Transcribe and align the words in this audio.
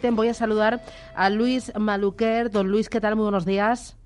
Voy 0.00 0.28
a 0.28 0.34
saludar 0.34 0.80
a 1.16 1.28
Luis 1.28 1.72
Maluquer. 1.76 2.52
Don 2.52 2.68
Luis, 2.68 2.88
¿qué 2.88 3.00
tal? 3.00 3.16
Muy 3.16 3.24
buenos 3.24 3.44
días. 3.44 3.96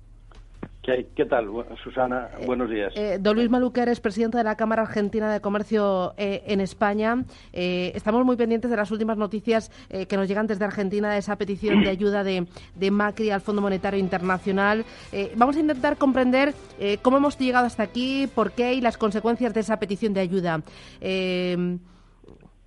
¿Qué, 0.81 1.25
tal, 1.29 1.49
Susana? 1.83 2.31
Buenos 2.47 2.67
días. 2.67 2.91
Eh, 2.95 3.19
don 3.21 3.35
Luis 3.35 3.47
Maluquer 3.47 3.89
es 3.89 3.99
presidente 3.99 4.39
de 4.39 4.43
la 4.43 4.57
Cámara 4.57 4.81
Argentina 4.81 5.31
de 5.31 5.39
Comercio 5.39 6.15
eh, 6.17 6.41
en 6.47 6.61
España. 6.61 7.23
Eh, 7.53 7.91
estamos 7.93 8.25
muy 8.25 8.35
pendientes 8.37 8.71
de 8.71 8.77
las 8.77 8.89
últimas 8.89 9.17
noticias 9.17 9.69
que 10.09 10.17
nos 10.17 10.27
llegan 10.27 10.47
desde 10.47 10.65
Argentina 10.65 11.13
de 11.13 11.19
esa 11.19 11.35
petición 11.35 11.83
de 11.83 11.89
ayuda 11.91 12.23
de, 12.23 12.47
de 12.73 12.89
Macri 12.89 13.29
al 13.29 13.41
Fondo 13.41 13.61
Monetario 13.61 13.99
Internacional. 13.99 14.85
vamos 15.35 15.57
a 15.57 15.59
intentar 15.59 15.97
comprender 15.97 16.55
cómo 17.03 17.17
hemos 17.17 17.37
llegado 17.37 17.67
hasta 17.67 17.83
aquí, 17.83 18.27
por 18.33 18.53
qué 18.53 18.73
y 18.73 18.81
las 18.81 18.97
consecuencias 18.97 19.53
de 19.53 19.59
esa 19.59 19.77
petición 19.77 20.15
de 20.15 20.21
ayuda. 20.21 20.63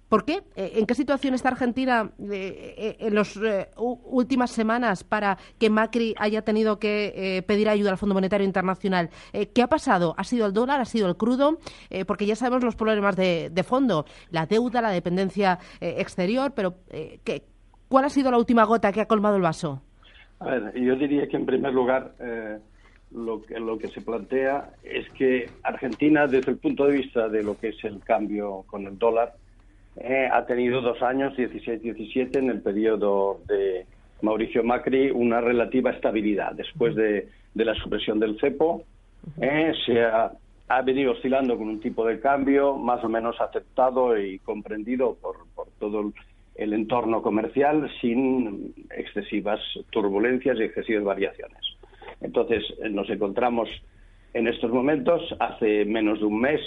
¿Por 0.09 0.25
qué? 0.25 0.43
Eh, 0.55 0.73
¿En 0.77 0.87
qué 0.87 0.95
situación 0.95 1.35
está 1.35 1.49
Argentina 1.49 2.11
eh, 2.21 2.75
eh, 2.79 2.97
en 3.01 3.15
las 3.15 3.39
últimas 3.77 4.51
semanas 4.51 5.03
para 5.03 5.37
que 5.59 5.69
Macri 5.69 6.15
haya 6.19 6.43
tenido 6.43 6.79
que 6.79 7.45
pedir 7.47 7.69
ayuda 7.69 7.91
al 7.91 7.99
Fondo 7.99 8.15
Monetario 8.15 8.47
Internacional? 8.47 9.11
¿Qué 9.33 9.63
ha 9.63 9.67
pasado? 9.67 10.15
¿Ha 10.17 10.25
sido 10.25 10.47
el 10.47 10.53
dólar? 10.53 10.81
¿Ha 10.81 10.85
sido 10.85 11.09
el 11.09 11.17
crudo? 11.17 11.59
porque 12.07 12.27
ya 12.27 12.37
sabemos 12.37 12.63
los 12.65 12.77
problemas 12.77 13.17
de, 13.17 13.65
fondo, 13.67 14.07
la 14.31 14.47
deuda, 14.47 14.81
la 14.81 14.91
dependencia 14.91 15.59
exterior, 15.81 16.53
pero 16.55 16.77
¿qué, 17.25 17.45
¿cuál 17.89 18.05
ha 18.05 18.09
sido 18.09 18.31
la 18.31 18.39
última 18.39 18.65
gota 18.65 18.93
que 18.93 19.01
ha 19.01 19.07
colmado 19.07 19.37
el 19.37 19.43
vaso? 19.43 19.83
A 20.41 20.47
ver, 20.47 20.81
yo 20.81 20.95
diría 20.97 21.29
que 21.29 21.37
en 21.37 21.47
primer 21.47 21.73
lugar 21.73 22.15
lo 23.11 23.43
que, 23.43 23.59
lo 23.59 23.79
que 23.79 23.89
se 23.89 24.01
plantea 24.01 24.71
es 24.83 25.09
que 25.11 25.51
Argentina, 25.63 26.27
desde 26.27 26.53
el 26.53 26.59
punto 26.59 26.87
de 26.87 26.99
vista 26.99 27.29
de 27.29 27.43
lo 27.43 27.57
que 27.57 27.69
es 27.69 27.85
el 27.85 28.01
cambio 28.01 28.65
con 28.67 28.87
el 28.87 28.99
dólar, 28.99 29.35
eh, 29.99 30.29
ha 30.31 30.45
tenido 30.45 30.81
dos 30.81 31.03
años, 31.03 31.35
16-17, 31.37 32.37
en 32.37 32.51
el 32.51 32.61
periodo 32.61 33.41
de 33.47 33.87
Mauricio 34.21 34.63
Macri, 34.63 35.11
una 35.11 35.41
relativa 35.41 35.91
estabilidad. 35.91 36.53
Después 36.53 36.95
de, 36.95 37.29
la 37.55 37.75
supresión 37.75 38.21
del 38.21 38.39
cepo, 38.39 38.83
eh, 39.41 39.73
se 39.87 40.03
ha, 40.03 40.33
venido 40.85 41.13
oscilando 41.13 41.57
con 41.57 41.69
un 41.69 41.81
tipo 41.81 42.05
de 42.05 42.21
cambio 42.21 42.77
más 42.77 43.03
o 43.05 43.09
menos 43.09 43.41
aceptado 43.41 44.19
y 44.19 44.39
comprendido 44.41 45.17
por, 45.21 45.37
todo 45.79 46.13
el 46.55 46.73
entorno 46.73 47.23
comercial 47.23 47.91
sin 48.01 48.75
excesivas 48.91 49.61
turbulencias 49.91 50.59
y 50.59 50.63
excesivas 50.63 51.05
variaciones. 51.05 51.61
Entonces, 52.21 52.65
eh, 52.83 52.89
nos 52.91 53.09
encontramos 53.09 53.69
en 54.35 54.49
estos 54.49 54.71
momentos, 54.71 55.23
hace 55.39 55.85
menos 55.87 56.21
de 56.21 56.27
un 56.27 56.41
mes, 56.41 56.61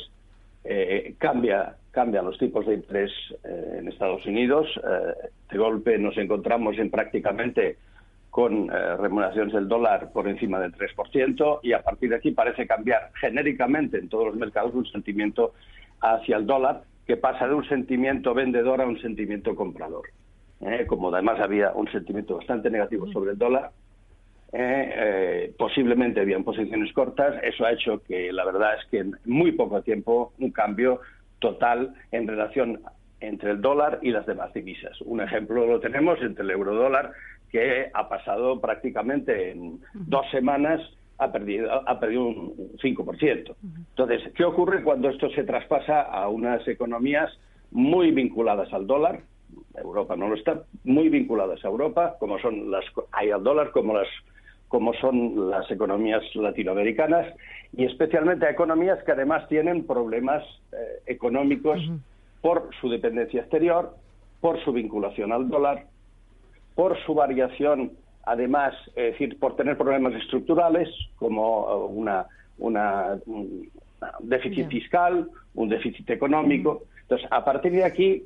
cambia 1.18 1.76
cambian 1.92 2.26
los 2.26 2.38
tipos 2.38 2.66
de 2.66 2.76
interés 2.76 3.12
eh, 3.44 3.78
en 3.80 3.88
Estados 3.88 4.26
Unidos. 4.26 4.68
Eh, 4.78 5.30
de 5.52 5.58
golpe 5.58 5.98
nos 5.98 6.18
encontramos 6.18 6.78
en 6.78 6.90
prácticamente 6.90 7.78
con 8.30 8.70
eh, 8.70 8.96
remuneraciones 8.98 9.54
del 9.54 9.68
dólar 9.68 10.12
por 10.14 10.28
encima 10.28 10.60
del 10.60 10.74
3% 10.74 11.60
y 11.64 11.74
a 11.74 11.82
partir 11.82 12.12
de 12.12 12.18
aquí 12.18 12.32
parece 12.32 12.68
cambiar 12.68 13.12
genéricamente 13.20 13.98
en 13.98 14.08
todos 14.08 14.28
los 14.28 14.36
mercados 14.36 14.74
un 14.76 14.86
sentimiento 14.86 15.54
hacia 16.00 16.38
el 16.38 16.46
dólar 16.46 16.84
que 17.08 17.18
pasa 17.18 17.48
de 17.48 17.56
un 17.56 17.68
sentimiento 17.68 18.36
vendedor 18.36 18.82
a 18.82 18.86
un 18.86 19.02
sentimiento 19.02 19.56
comprador. 19.56 20.04
como 20.88 21.12
además 21.12 21.40
había 21.40 21.72
un 21.72 21.92
sentimiento 21.92 22.38
bastante 22.38 22.70
negativo 22.70 23.12
sobre 23.12 23.32
el 23.32 23.38
dólar, 23.38 23.72
posiblemente 25.58 26.22
habían 26.22 26.44
posiciones 26.44 26.92
cortas, 26.94 27.36
eso 27.44 27.66
ha 27.66 27.72
hecho 27.72 28.02
que 28.04 28.32
la 28.32 28.46
verdad 28.46 28.76
es 28.80 28.86
que 28.90 29.00
en 29.00 29.16
muy 29.26 29.52
poco 29.52 29.82
tiempo 29.82 30.34
un 30.40 30.52
cambio 30.52 31.02
total 31.40 31.94
en 32.12 32.28
relación 32.28 32.82
entre 33.22 33.52
el 33.52 33.62
dólar 33.62 34.00
y 34.02 34.12
las 34.12 34.26
demás 34.26 34.54
divisas. 34.54 35.00
Un 35.02 35.22
ejemplo 35.22 35.66
lo 35.66 35.80
tenemos 35.80 36.22
entre 36.22 36.44
el 36.44 36.52
euro 36.52 36.74
dólar, 36.74 37.12
que 37.52 37.90
ha 37.94 38.08
pasado 38.08 38.60
prácticamente 38.60 39.52
en 39.52 39.80
dos 39.94 40.26
semanas, 40.32 40.82
ha 41.18 41.32
perdido, 41.32 41.70
ha 41.88 42.00
perdido 42.00 42.24
un 42.24 42.56
5%. 42.82 43.56
Entonces, 43.90 44.32
¿qué 44.36 44.46
ocurre 44.46 44.84
cuando 44.84 45.10
esto 45.10 45.30
se 45.32 45.44
traspasa 45.44 46.02
a 46.02 46.30
unas 46.30 46.66
economías 46.68 47.30
muy 47.72 48.12
vinculadas 48.12 48.72
al 48.74 48.88
dólar? 48.88 49.22
Europa 49.76 50.16
no 50.16 50.30
lo 50.30 50.36
está, 50.36 50.64
muy 50.84 51.10
vinculadas 51.10 51.64
a 51.66 51.68
Europa, 51.68 52.16
como 52.20 52.40
son 52.40 52.72
las, 52.72 52.86
hay 53.12 53.32
al 53.32 53.44
dólar, 53.44 53.72
como 53.72 53.96
las 53.96 54.08
como 54.70 54.94
son 54.94 55.50
las 55.50 55.70
economías 55.70 56.24
latinoamericanas 56.36 57.28
y 57.76 57.86
especialmente 57.86 58.46
a 58.46 58.52
economías 58.52 59.04
que 59.04 59.12
además 59.12 59.48
tienen 59.50 59.86
problemas 59.86 60.44
eh, 60.72 61.02
económicos 61.08 61.80
por 62.42 62.70
su 62.80 62.90
dependencia 62.90 63.42
exterior, 63.42 63.96
por 64.40 64.64
su 64.64 64.72
vinculación 64.72 65.34
al 65.34 65.50
dólar, 65.50 65.88
por 66.76 66.98
su 67.04 67.14
variación, 67.14 67.92
además, 68.24 68.74
es 68.96 69.12
decir, 69.14 69.38
por 69.40 69.56
tener 69.56 69.78
problemas 69.78 70.14
estructurales 70.14 70.88
como 71.18 71.68
eh, 71.70 71.94
una, 71.94 72.26
una 72.60 73.18
un 73.26 73.70
déficit 74.22 74.70
fiscal, 74.70 75.30
un 75.56 75.68
déficit 75.68 76.10
económico. 76.10 76.84
Entonces, 77.02 77.28
a 77.32 77.44
partir 77.44 77.72
de 77.72 77.84
aquí, 77.84 78.24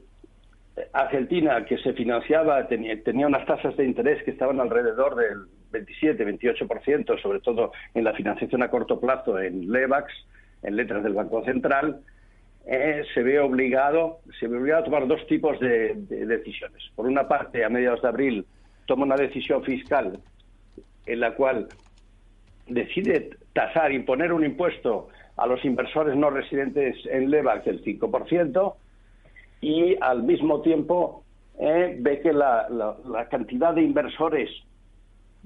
Argentina, 0.91 1.63
que 1.65 1.77
se 1.77 1.93
financiaba, 1.93 2.67
tenía, 2.67 3.27
unas 3.27 3.45
tasas 3.45 3.77
de 3.77 3.85
interés 3.85 4.23
que 4.23 4.31
estaban 4.31 4.59
alrededor 4.59 5.15
del 5.15 5.45
27, 5.71 6.25
28%, 6.25 7.21
sobre 7.21 7.39
todo 7.39 7.71
en 7.93 8.03
la 8.03 8.13
financiación 8.13 8.63
a 8.63 8.69
corto 8.69 8.99
plazo 8.99 9.39
en 9.39 9.71
LEVAX, 9.71 10.11
en 10.63 10.75
letras 10.75 11.03
del 11.03 11.13
Banco 11.13 11.43
Central, 11.43 12.01
eh, 12.65 13.03
se 13.13 13.21
ve 13.21 13.39
obligado, 13.39 14.19
se 14.39 14.47
ve 14.47 14.57
obligado 14.57 14.81
a 14.81 14.85
tomar 14.85 15.07
dos 15.07 15.25
tipos 15.27 15.59
de, 15.59 15.95
decisiones. 15.95 16.81
Por 16.95 17.05
una 17.05 17.27
parte, 17.27 17.63
a 17.63 17.69
mediados 17.69 18.01
de 18.01 18.07
abril 18.07 18.45
toma 18.85 19.03
una 19.03 19.17
decisión 19.17 19.63
fiscal 19.63 20.19
en 21.05 21.19
la 21.19 21.35
cual 21.35 21.67
decide 22.67 23.31
tasar, 23.51 23.91
imponer 23.91 24.31
un 24.31 24.45
impuesto 24.45 25.09
a 25.35 25.45
los 25.45 25.63
inversores 25.65 26.15
no 26.15 26.29
residentes 26.29 26.95
en 27.05 27.29
LEVAX 27.29 27.65
del 27.65 27.83
5% 27.83 28.75
y 29.63 29.97
al 30.01 30.23
mismo 30.23 30.59
tiempo 30.61 31.23
eh, 31.57 31.95
ve 31.97 32.19
que 32.19 32.33
la, 32.33 32.67
cantidad 33.31 33.73
de 33.73 33.81
inversores 33.81 34.49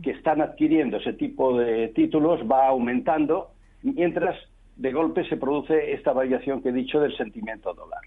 que 0.02 0.12
están 0.12 0.42
adquiriendo 0.42 0.98
ese 0.98 1.14
tipo 1.14 1.58
de 1.58 1.90
títulos 1.90 2.42
va 2.50 2.68
aumentando, 2.68 3.52
mientras 3.84 4.36
de 4.76 4.92
golpe 4.92 5.24
se 5.30 5.38
produce 5.38 5.94
esta 5.94 6.14
variación 6.14 6.64
que 6.64 6.70
he 6.70 6.74
dicho 6.74 7.00
del 7.00 7.16
sentimiento 7.16 7.76
dólar. 7.76 8.02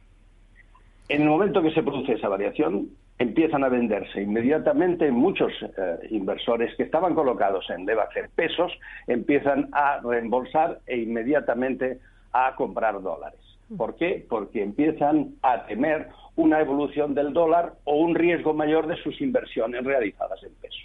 En 1.09 1.23
el 1.23 1.29
momento 1.29 1.63
que 1.63 1.73
se 1.73 1.83
produce 1.83 2.15
esa 2.15 2.29
variación, 2.29 2.89
empiezan 3.19 3.63
a 3.63 3.69
venderse 3.69 4.23
inmediatamente 4.23 5.13
muchos 5.13 5.53
eh, 5.63 6.09
inversores 6.11 6.75
que 6.77 6.85
estaban 6.85 7.15
colocados 7.15 7.69
en 7.71 7.89
hacer 7.89 8.31
pesos, 8.35 8.73
empiezan 9.07 9.69
a 9.73 10.01
reembolsar 10.03 10.81
e 10.87 10.99
inmediatamente 10.99 12.01
a 12.33 12.55
comprar 12.57 13.01
dólares. 13.01 13.50
¿Por 13.77 13.97
qué? 13.97 14.27
Porque 14.29 14.63
empiezan 14.63 15.35
a 15.43 15.67
temer 15.67 16.09
una 16.37 16.61
evolución 16.61 17.15
del 17.15 17.33
dólar 17.33 17.75
o 17.85 17.97
un 17.97 18.15
riesgo 18.15 18.55
mayor 18.55 18.87
de 18.87 18.97
sus 19.03 19.21
inversiones 19.21 19.85
realizadas 19.85 20.43
en 20.43 20.53
pesos. 20.55 20.81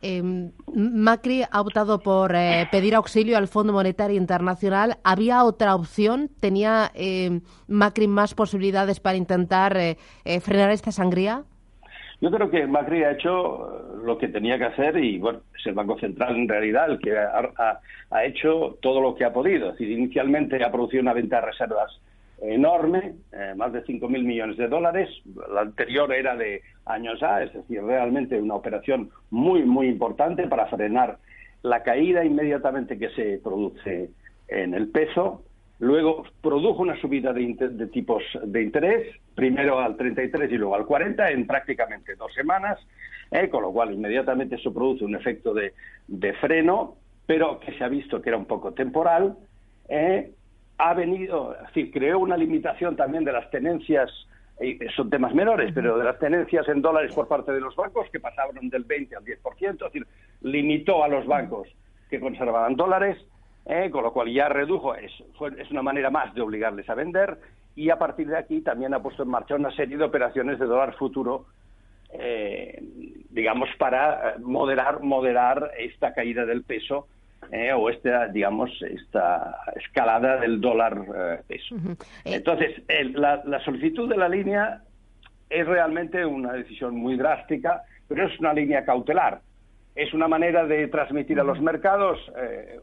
Em, 0.00 0.52
Macri 0.72 1.42
ha 1.50 1.60
optado 1.60 1.98
por 1.98 2.32
eh, 2.34 2.68
pedir 2.70 2.94
auxilio 2.94 3.36
al 3.36 3.48
Fondo 3.48 3.72
Monetario 3.72 4.16
Internacional. 4.16 4.98
¿Había 5.02 5.42
otra 5.42 5.74
opción? 5.74 6.30
¿Tenía 6.38 6.92
em, 6.94 7.40
Macri 7.66 8.06
más 8.06 8.34
posibilidades 8.34 9.00
para 9.00 9.16
intentar 9.16 9.76
eh, 9.76 9.96
eh, 10.24 10.38
frenar 10.40 10.70
esta 10.70 10.92
sangría? 10.92 11.44
Yo 12.20 12.30
creo 12.30 12.50
que 12.50 12.66
Macri 12.66 13.04
ha 13.04 13.12
hecho 13.12 13.96
lo 14.02 14.18
que 14.18 14.28
tenía 14.28 14.58
que 14.58 14.64
hacer 14.64 14.96
y 14.96 15.18
bueno, 15.18 15.40
es 15.56 15.66
el 15.66 15.74
Banco 15.74 15.98
Central 15.98 16.36
en 16.36 16.48
realidad 16.48 16.90
el 16.90 16.98
que 16.98 17.16
ha, 17.16 17.80
ha 18.10 18.24
hecho 18.24 18.78
todo 18.82 19.00
lo 19.00 19.14
que 19.14 19.24
ha 19.24 19.32
podido. 19.32 19.68
Es 19.70 19.78
decir, 19.78 19.96
inicialmente 19.96 20.62
ha 20.64 20.72
producido 20.72 21.02
una 21.02 21.12
venta 21.12 21.36
de 21.36 21.46
reservas 21.46 22.00
enorme, 22.40 23.14
eh, 23.32 23.54
más 23.56 23.72
de 23.72 23.84
5.000 23.84 24.22
millones 24.24 24.56
de 24.56 24.68
dólares. 24.68 25.08
La 25.52 25.62
anterior 25.62 26.12
era 26.12 26.36
de 26.36 26.62
años 26.86 27.22
A, 27.22 27.42
es 27.42 27.52
decir, 27.52 27.82
realmente 27.82 28.40
una 28.40 28.54
operación 28.54 29.10
muy, 29.30 29.64
muy 29.64 29.88
importante 29.88 30.46
para 30.46 30.66
frenar 30.66 31.18
la 31.62 31.82
caída 31.82 32.24
inmediatamente 32.24 32.98
que 32.98 33.10
se 33.10 33.40
produce 33.42 34.10
en 34.48 34.74
el 34.74 34.88
peso. 34.88 35.42
Luego 35.80 36.24
produjo 36.42 36.82
una 36.82 37.00
subida 37.00 37.32
de, 37.32 37.88
tipos 37.92 38.22
de 38.42 38.62
interés, 38.62 39.16
primero 39.34 39.78
al 39.78 39.96
33 39.96 40.50
y 40.50 40.56
luego 40.56 40.74
al 40.74 40.86
40 40.86 41.30
en 41.30 41.46
prácticamente 41.46 42.16
dos 42.16 42.32
semanas. 42.34 42.78
¿eh? 43.30 43.48
con 43.48 43.62
lo 43.62 43.72
cual 43.72 43.92
inmediatamente 43.92 44.56
eso 44.56 44.72
produce 44.72 45.04
un 45.04 45.14
efecto 45.14 45.54
de, 45.54 45.72
freno, 46.40 46.96
pero 47.26 47.60
que 47.60 47.76
se 47.76 47.84
ha 47.84 47.88
visto 47.88 48.22
que 48.22 48.30
era 48.30 48.38
un 48.38 48.46
poco 48.46 48.72
temporal. 48.72 49.36
¿eh? 49.88 50.32
Ha 50.78 50.94
venido, 50.94 51.54
es 51.54 51.66
decir, 51.68 51.92
creó 51.92 52.18
una 52.18 52.36
limitación 52.36 52.96
también 52.96 53.24
de 53.24 53.32
las 53.32 53.50
tenencias, 53.50 54.10
son 54.96 55.10
temas 55.10 55.34
menores, 55.34 55.72
pero 55.74 55.98
de 55.98 56.04
las 56.04 56.18
tenencias 56.18 56.68
en 56.68 56.82
dólares 56.82 57.12
por 57.14 57.28
parte 57.28 57.52
de 57.52 57.60
los 57.60 57.74
bancos, 57.76 58.08
que 58.10 58.20
pasaron 58.20 58.68
del 58.68 58.84
20 58.84 59.16
al 59.16 59.24
10%, 59.24 59.72
es 59.72 59.78
decir, 59.78 60.06
limitó 60.42 61.04
a 61.04 61.08
los 61.08 61.26
bancos 61.26 61.68
que 62.10 62.20
conservaban 62.20 62.76
dólares, 62.76 63.18
¿eh? 63.68 63.90
con 63.90 64.02
lo 64.02 64.12
cual 64.12 64.32
ya 64.32 64.48
redujo, 64.48 64.94
es, 64.94 65.12
es 65.58 65.70
una 65.70 65.82
manera 65.82 66.10
más 66.10 66.34
de 66.34 66.40
obligarles 66.40 66.88
a 66.90 66.94
vender, 66.94 67.38
y 67.76 67.90
a 67.90 67.98
partir 67.98 68.26
de 68.28 68.36
aquí 68.36 68.60
también 68.60 68.92
ha 68.94 69.02
puesto 69.02 69.22
en 69.22 69.28
marcha 69.28 69.54
una 69.54 69.70
serie 69.70 69.96
de 69.96 70.04
operaciones 70.04 70.58
de 70.58 70.66
dólar 70.66 70.96
futuro 70.96 71.46
eh, 72.10 72.82
digamos, 73.30 73.68
para 73.78 74.30
eh, 74.30 74.38
moderar, 74.40 75.02
moderar 75.02 75.72
esta 75.78 76.14
caída 76.14 76.46
del 76.46 76.62
peso 76.62 77.06
eh, 77.52 77.72
o 77.72 77.90
esta, 77.90 78.28
digamos, 78.28 78.70
esta 78.82 79.58
escalada 79.76 80.38
del 80.38 80.60
dólar 80.60 81.42
peso. 81.46 81.76
Entonces, 82.24 82.82
la, 83.14 83.42
la, 83.44 83.60
solicitud 83.60 84.08
de 84.08 84.16
la 84.16 84.28
línea 84.28 84.82
es 85.50 85.66
realmente 85.66 86.24
una 86.24 86.52
decisión 86.52 86.96
muy 86.96 87.16
drástica, 87.16 87.82
pero 88.08 88.26
es 88.26 88.40
una 88.40 88.54
línea 88.54 88.84
cautelar. 88.84 89.40
Es 89.98 90.14
una 90.14 90.28
manera 90.28 90.64
de 90.64 90.86
transmitir 90.86 91.40
a 91.40 91.44
los 91.44 91.60
mercados 91.60 92.18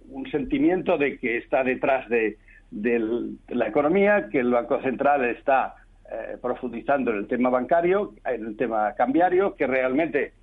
un 0.09 0.29
sentimiento 0.29 0.97
de 0.97 1.17
que 1.17 1.37
está 1.37 1.63
detrás 1.63 2.09
de, 2.09 2.37
de 2.71 2.99
la 3.47 3.67
economía, 3.67 4.27
que 4.29 4.39
el 4.39 4.51
Banco 4.51 4.81
Central 4.81 5.23
está 5.25 5.75
eh, 6.11 6.37
profundizando 6.41 7.11
en 7.11 7.17
el 7.17 7.27
tema 7.27 7.49
bancario, 7.49 8.13
en 8.25 8.45
el 8.45 8.57
tema 8.57 8.93
cambiario, 8.93 9.55
que 9.55 9.65
realmente 9.65 10.33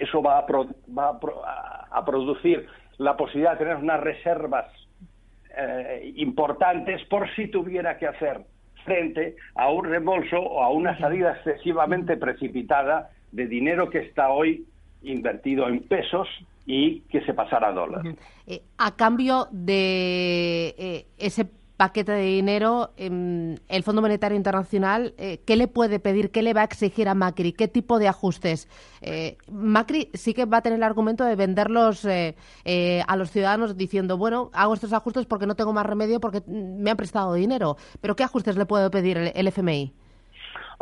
eso 0.00 0.22
va 0.22 0.38
a, 0.38 0.46
va 0.46 1.18
a, 1.90 2.04
producir 2.04 2.66
la 2.98 3.16
posibilidad 3.16 3.52
de 3.52 3.58
tener 3.58 3.76
unas 3.76 4.00
reservas 4.00 4.66
eh, 5.56 6.12
importantes 6.16 7.04
por 7.04 7.32
si 7.36 7.48
tuviera 7.48 7.96
que 7.98 8.08
hacer 8.08 8.40
frente 8.84 9.36
a 9.54 9.70
un 9.70 9.84
reembolso 9.84 10.40
o 10.40 10.62
a 10.62 10.70
una 10.70 10.98
salida 10.98 11.34
excesivamente 11.34 12.16
precipitada 12.16 13.10
de 13.30 13.46
dinero 13.46 13.90
que 13.90 13.98
está 13.98 14.30
hoy 14.30 14.66
invertido 15.04 15.68
en 15.68 15.80
pesos 15.82 16.28
y 16.66 17.00
que 17.02 17.20
se 17.24 17.34
pasara 17.34 17.68
a 17.68 17.72
dólares. 17.72 18.16
Eh, 18.46 18.62
a 18.78 18.96
cambio 18.96 19.48
de 19.50 21.06
ese 21.18 21.46
paquete 21.76 22.12
de 22.12 22.22
dinero, 22.22 22.92
em, 22.96 23.56
el 23.68 23.82
Fondo 23.82 24.00
Monetario 24.00 24.36
Internacional, 24.36 25.14
eh, 25.18 25.40
¿qué 25.44 25.56
le 25.56 25.66
puede 25.66 25.98
pedir? 25.98 26.30
¿Qué 26.30 26.42
le 26.42 26.54
va 26.54 26.60
a 26.60 26.64
exigir 26.64 27.08
a 27.08 27.14
Macri? 27.14 27.52
¿Qué 27.52 27.66
tipo 27.68 27.98
de 27.98 28.08
ajustes? 28.08 28.68
Eh, 29.00 29.36
Macri 29.50 30.10
sí 30.14 30.34
que 30.34 30.44
va 30.44 30.58
a 30.58 30.62
tener 30.62 30.78
el 30.78 30.84
argumento 30.84 31.24
de 31.24 31.34
venderlos 31.34 32.04
eh, 32.04 32.34
a 33.06 33.16
los 33.16 33.30
ciudadanos 33.30 33.76
diciendo, 33.76 34.16
bueno, 34.16 34.50
hago 34.52 34.74
estos 34.74 34.92
ajustes 34.92 35.26
porque 35.26 35.46
no 35.46 35.56
tengo 35.56 35.72
más 35.72 35.86
remedio 35.86 36.20
porque 36.20 36.42
me 36.46 36.90
han 36.90 36.96
prestado 36.96 37.34
dinero. 37.34 37.76
Pero 38.00 38.14
¿qué 38.14 38.22
ajustes 38.22 38.56
le 38.56 38.66
puede 38.66 38.88
pedir 38.90 39.18
el, 39.34 39.48
FMI? 39.48 39.92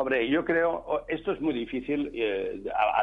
Hombre, 0.02 0.28
yo 0.28 0.44
creo, 0.44 1.04
esto 1.06 1.32
es 1.32 1.40
muy 1.40 1.54
difícil 1.54 2.12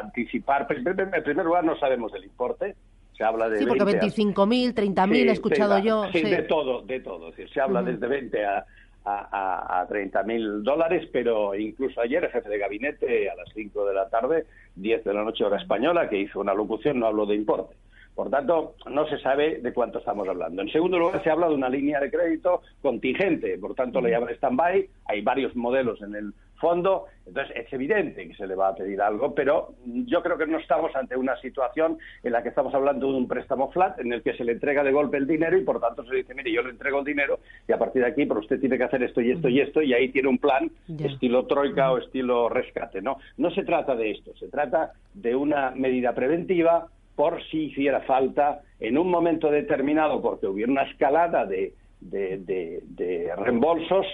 anticipar. 0.02 0.66
En 0.70 1.22
primer 1.24 1.46
lugar, 1.46 1.64
no 1.64 1.78
sabemos 1.78 2.12
el 2.14 2.24
importe 2.24 2.74
se 3.20 3.24
habla 3.24 3.50
de 3.50 3.58
sí, 3.58 3.66
porque 3.66 3.84
25.000, 3.84 4.72
30.000 4.72 5.14
he 5.14 5.30
escuchado 5.30 5.78
yo. 5.78 6.04
Sí, 6.10 6.22
de 6.22 6.42
todo, 6.44 6.80
de 6.80 7.00
todo. 7.00 7.30
se 7.32 7.60
habla 7.60 7.82
desde 7.82 8.06
20 8.06 8.46
a, 8.46 8.64
a, 9.04 9.80
a 9.82 9.88
30.000 9.88 10.62
dólares, 10.62 11.06
pero 11.12 11.54
incluso 11.54 12.00
ayer 12.00 12.24
el 12.24 12.30
jefe 12.30 12.48
de 12.48 12.56
gabinete 12.56 13.28
a 13.28 13.34
las 13.34 13.50
5 13.52 13.84
de 13.84 13.94
la 13.94 14.08
tarde, 14.08 14.46
10 14.76 15.04
de 15.04 15.12
la 15.12 15.22
noche 15.22 15.44
hora 15.44 15.58
española, 15.58 16.08
que 16.08 16.18
hizo 16.18 16.40
una 16.40 16.54
locución, 16.54 16.98
no 16.98 17.06
habló 17.08 17.26
de 17.26 17.34
importe. 17.34 17.76
Por 18.14 18.30
tanto, 18.30 18.74
no 18.90 19.06
se 19.08 19.18
sabe 19.18 19.60
de 19.60 19.72
cuánto 19.72 19.98
estamos 19.98 20.28
hablando. 20.28 20.62
En 20.62 20.70
segundo 20.70 20.98
lugar, 20.98 21.22
se 21.22 21.30
habla 21.30 21.48
de 21.48 21.54
una 21.54 21.68
línea 21.68 22.00
de 22.00 22.10
crédito 22.10 22.62
contingente, 22.82 23.56
por 23.58 23.74
tanto, 23.74 24.00
le 24.00 24.10
llaman 24.10 24.34
stand-by. 24.34 24.88
Hay 25.06 25.22
varios 25.22 25.56
modelos 25.56 26.02
en 26.02 26.14
el 26.14 26.34
fondo. 26.60 27.06
Entonces, 27.26 27.56
es 27.56 27.72
evidente 27.72 28.28
que 28.28 28.34
se 28.34 28.46
le 28.46 28.54
va 28.54 28.68
a 28.68 28.74
pedir 28.74 29.00
algo, 29.00 29.34
pero 29.34 29.74
yo 29.84 30.22
creo 30.22 30.36
que 30.36 30.46
no 30.46 30.58
estamos 30.58 30.94
ante 30.94 31.16
una 31.16 31.36
situación 31.40 31.98
en 32.22 32.32
la 32.32 32.42
que 32.42 32.50
estamos 32.50 32.74
hablando 32.74 33.10
de 33.10 33.18
un 33.18 33.26
préstamo 33.26 33.70
flat, 33.70 33.98
en 34.00 34.12
el 34.12 34.22
que 34.22 34.34
se 34.34 34.44
le 34.44 34.52
entrega 34.52 34.84
de 34.84 34.92
golpe 34.92 35.16
el 35.16 35.26
dinero 35.26 35.56
y 35.56 35.64
por 35.64 35.80
tanto 35.80 36.04
se 36.04 36.16
dice, 36.16 36.34
mire, 36.34 36.52
yo 36.52 36.62
le 36.62 36.70
entrego 36.70 36.98
el 36.98 37.04
dinero 37.04 37.40
y 37.66 37.72
a 37.72 37.78
partir 37.78 38.02
de 38.02 38.08
aquí, 38.08 38.26
pero 38.26 38.40
usted 38.40 38.60
tiene 38.60 38.76
que 38.76 38.84
hacer 38.84 39.02
esto 39.02 39.20
y 39.20 39.30
esto 39.30 39.48
y 39.48 39.60
esto, 39.60 39.82
y 39.82 39.94
ahí 39.94 40.10
tiene 40.10 40.28
un 40.28 40.38
plan 40.38 40.70
estilo 40.98 41.46
troika 41.46 41.92
o 41.92 41.98
estilo 41.98 42.48
rescate. 42.48 43.00
No, 43.00 43.18
no 43.38 43.50
se 43.50 43.64
trata 43.64 43.94
de 43.96 44.10
esto, 44.10 44.36
se 44.36 44.48
trata 44.48 44.92
de 45.14 45.34
una 45.34 45.70
medida 45.70 46.14
preventiva 46.14 46.88
por 47.20 47.42
si 47.50 47.64
hiciera 47.64 48.00
falta 48.00 48.62
en 48.78 48.96
un 48.96 49.10
momento 49.10 49.50
determinado, 49.50 50.22
porque 50.22 50.46
hubiera 50.46 50.72
una 50.72 50.84
escalada 50.84 51.44
de, 51.44 51.74
de 52.00 53.30
reembolsos, 53.36 54.06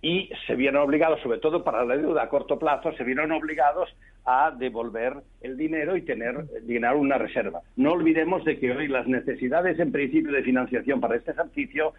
y 0.00 0.30
se 0.46 0.54
vieron 0.54 0.80
obligados, 0.80 1.20
sobre 1.20 1.38
todo 1.38 1.62
para 1.62 1.84
la 1.84 1.98
deuda 1.98 2.22
a 2.22 2.28
corto 2.30 2.58
plazo, 2.58 2.92
se 2.92 3.04
vieron 3.04 3.30
obligados 3.32 3.94
a 4.24 4.54
devolver 4.56 5.18
el 5.42 5.58
dinero 5.58 5.98
y 5.98 6.02
tener 6.02 6.46
dinero 6.62 6.98
una 6.98 7.18
reserva. 7.18 7.60
No 7.76 7.92
olvidemos 7.92 8.42
de 8.46 8.58
que 8.58 8.72
hoy 8.72 8.88
las 8.88 9.06
necesidades 9.06 9.78
en 9.78 9.92
principio 9.92 10.32
de 10.32 10.42
financiación 10.42 10.98
para 10.98 11.16
este 11.16 11.32
ejercicio, 11.32 11.92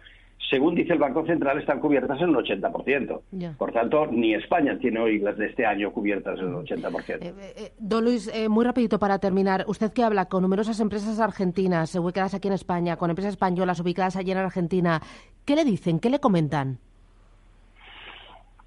según 0.50 0.74
dice 0.74 0.94
el 0.94 0.98
Banco 0.98 1.24
Central, 1.26 1.58
están 1.58 1.80
cubiertas 1.80 2.20
en 2.20 2.30
un 2.30 2.36
80%. 2.36 3.56
Por 3.56 3.72
tanto, 3.72 4.06
ni 4.06 4.34
España 4.34 4.78
tiene 4.78 5.00
hoy 5.00 5.18
las 5.18 5.36
de 5.36 5.46
este 5.46 5.66
año 5.66 5.92
cubiertas 5.92 6.38
en 6.38 6.54
un 6.54 6.64
80%. 6.64 7.08
Eh, 7.08 7.18
eh, 7.20 7.54
eh, 7.56 7.72
don 7.78 8.04
Luis, 8.04 8.30
muy 8.48 8.64
rapidito 8.64 8.98
para 8.98 9.18
terminar. 9.18 9.64
Usted 9.68 9.92
que 9.92 10.02
habla 10.02 10.26
con 10.26 10.42
numerosas 10.42 10.80
empresas 10.80 11.20
argentinas 11.20 11.94
ubicadas 11.94 12.34
aquí 12.34 12.48
en 12.48 12.54
España, 12.54 12.96
con 12.96 13.10
empresas 13.10 13.34
españolas 13.34 13.80
ubicadas 13.80 14.16
allí 14.16 14.30
en 14.30 14.38
Argentina, 14.38 15.02
¿qué 15.44 15.54
le 15.56 15.64
dicen? 15.64 16.00
¿Qué 16.00 16.08
le 16.10 16.20
comentan? 16.20 16.78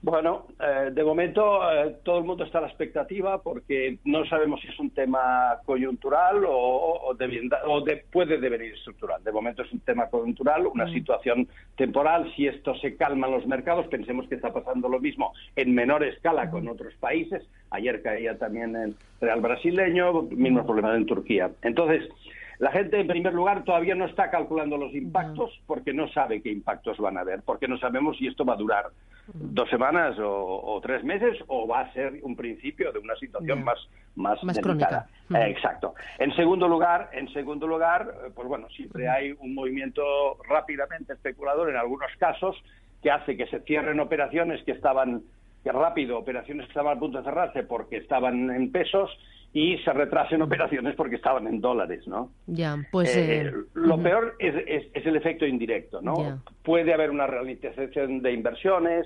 Bueno, 0.04 0.48
eh, 0.60 0.90
de 0.92 1.04
momento 1.04 1.62
eh, 1.72 1.98
todo 2.04 2.18
el 2.18 2.24
mundo 2.24 2.44
está 2.44 2.58
a 2.58 2.62
la 2.62 2.68
expectativa 2.68 3.40
porque 3.44 4.00
no 4.04 4.26
sabemos 4.26 4.60
si 4.60 4.68
es 4.68 4.80
un 4.80 4.90
tema 4.90 5.60
coyuntural 5.64 6.44
o, 6.48 7.16
de, 7.16 8.04
puede 8.12 8.40
devenir 8.40 8.74
estructural. 8.74 9.24
De 9.24 9.32
momento 9.32 9.62
es 9.62 9.72
un 9.72 9.82
tema 9.82 10.08
coyuntural, 10.08 10.66
una 10.66 10.88
mm. 10.88 10.94
situación 10.94 11.48
temporal. 11.76 12.34
Si 12.36 12.48
esto 12.48 12.74
se 12.78 12.96
calma 12.96 13.28
en 13.28 13.34
los 13.34 13.46
mercados, 13.46 13.86
pensemos 13.90 14.28
que 14.28 14.36
está 14.36 14.52
pasando 14.52 14.90
lo 14.90 15.00
mismo 15.00 15.34
en 15.56 15.76
menor 15.76 16.04
escala 16.04 16.50
con 16.50 16.68
otros 16.68 16.96
países. 16.96 17.48
Ayer 17.70 18.02
caía 18.02 18.40
también 18.40 18.76
el 18.76 18.96
real 19.20 19.40
brasileño, 19.40 20.24
mismo 20.24 20.66
problema 20.66 20.96
en 20.96 21.06
Turquía. 21.06 21.52
Entonces, 21.62 22.10
la 22.58 22.72
gente, 22.72 23.00
en 23.00 23.08
primer 23.08 23.34
lugar, 23.34 23.64
todavía 23.64 23.94
no 23.94 24.06
está 24.06 24.32
calculando 24.32 24.78
los 24.78 24.96
impactos 24.96 25.62
porque 25.68 25.94
no 25.94 26.08
sabe 26.08 26.42
qué 26.42 26.52
impactos 26.52 26.98
van 26.98 27.18
a 27.18 27.22
haber, 27.22 27.42
porque 27.44 27.68
no 27.68 27.78
sabemos 27.78 28.18
si 28.18 28.26
esto 28.26 28.46
va 28.46 28.54
a 28.54 28.58
durar 28.58 28.86
dos 29.34 29.70
semanas 29.70 30.18
o, 30.20 30.80
tres 30.84 31.04
meses 31.04 31.38
o 31.48 31.68
va 31.68 31.82
a 31.82 31.94
ser 31.94 32.20
un 32.24 32.36
principio 32.36 32.92
de 32.92 33.00
una 33.00 33.16
situación 33.16 33.64
más 33.64 33.78
más, 34.16 34.44
más 34.44 34.60
crónica. 34.60 35.08
Eh, 35.34 35.48
exacto. 35.48 35.94
En 36.20 36.36
segundo 36.36 36.68
lugar, 36.68 37.10
en 37.14 37.32
segundo 37.32 37.66
lugar, 37.66 38.14
eh, 38.26 38.32
pues 38.36 38.48
bueno, 38.48 38.68
siempre 38.70 39.08
hay 39.08 39.32
un 39.40 39.54
movimiento 39.54 40.04
rápidamente 40.50 41.14
especulador 41.14 41.70
en 41.70 41.78
algunos 41.78 42.12
casos 42.18 42.62
que 43.02 43.10
hace 43.10 43.38
que 43.38 43.48
se 43.48 43.62
cierren 43.62 44.00
operaciones 44.02 44.62
que 44.64 44.72
estaban 44.72 45.24
que 45.64 45.72
rápido, 45.72 46.18
operaciones 46.18 46.66
que 46.66 46.72
estaban 46.72 46.98
a 46.98 47.00
punto 47.00 47.20
de 47.20 47.24
cerrarse 47.24 47.64
porque 47.64 47.98
estaban 47.98 48.50
en 48.50 48.72
pesos 48.72 49.10
y 49.54 49.78
se 49.80 49.92
retrasen 49.92 50.42
operaciones 50.42 50.96
porque 50.96 51.18
estaban 51.18 51.46
en 51.46 51.60
dólares, 51.60 52.08
¿no? 52.08 52.32
Ya, 52.48 52.78
pues... 52.92 53.16
Eh, 53.16 53.42
eh, 53.42 53.54
lo 53.74 54.02
peor 54.02 54.36
es, 54.40 54.90
es, 54.94 55.06
el 55.06 55.16
efecto 55.16 55.46
indirecto, 55.46 56.02
¿no? 56.02 56.42
Puede 56.64 56.94
haber 56.94 57.12
una 57.12 57.28
realización 57.28 58.22
de 58.22 58.32
inversiones, 58.32 59.06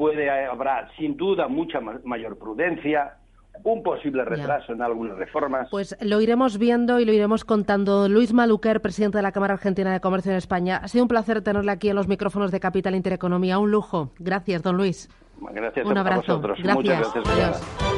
puede 0.00 0.30
habrá 0.30 0.88
sin 0.96 1.14
duda 1.14 1.46
mucha 1.46 1.78
mayor 1.80 2.38
prudencia, 2.38 3.18
un 3.62 3.82
posible 3.82 4.24
retraso 4.24 4.72
en 4.72 4.80
algunas 4.80 5.18
reformas. 5.18 5.68
Pues 5.70 5.94
lo 6.00 6.22
iremos 6.22 6.56
viendo 6.56 6.98
y 7.00 7.04
lo 7.04 7.12
iremos 7.12 7.44
contando. 7.44 8.08
Luis 8.08 8.32
Maluquer, 8.32 8.80
presidente 8.80 9.18
de 9.18 9.22
la 9.22 9.32
Cámara 9.32 9.54
Argentina 9.54 9.92
de 9.92 10.00
Comercio 10.00 10.32
en 10.32 10.38
España. 10.38 10.80
Ha 10.82 10.88
sido 10.88 11.04
un 11.04 11.08
placer 11.08 11.42
tenerle 11.42 11.70
aquí 11.70 11.90
en 11.90 11.96
los 11.96 12.08
micrófonos 12.08 12.50
de 12.50 12.60
Capital 12.60 12.94
Intereconomía. 12.94 13.58
Un 13.58 13.70
lujo. 13.70 14.10
Gracias, 14.18 14.62
don 14.62 14.78
Luis. 14.78 15.10
Gracias 15.52 15.86
un 15.86 15.98
abrazo. 15.98 16.32
a 16.32 16.36
vosotros. 16.36 16.58
Muchas 16.64 17.12
gracias. 17.12 17.89